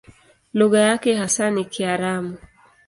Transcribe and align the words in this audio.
Lugha 0.53 0.79
yake 0.79 1.13
hasa 1.15 1.49
ni 1.51 1.65
Kiaramu. 1.65 2.37